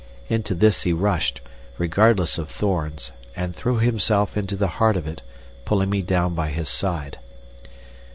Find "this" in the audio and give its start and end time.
0.55-0.81